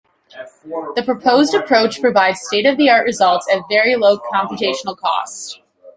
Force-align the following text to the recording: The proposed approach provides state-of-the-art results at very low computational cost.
The 0.95 1.03
proposed 1.05 1.53
approach 1.53 2.01
provides 2.01 2.41
state-of-the-art 2.41 3.05
results 3.05 3.45
at 3.53 3.69
very 3.69 3.95
low 3.95 4.17
computational 4.17 4.97
cost. 4.97 5.59